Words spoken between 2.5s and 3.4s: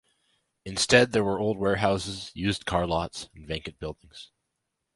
car lots,